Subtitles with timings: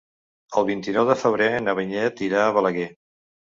[0.61, 2.91] El vint-i-nou de febrer na Vinyet irà a Balaguer.